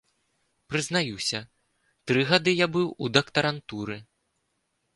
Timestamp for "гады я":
2.31-2.67